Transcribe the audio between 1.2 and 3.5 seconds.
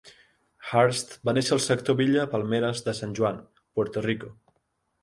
va néixer al sector Villa Palmeras de San Juan,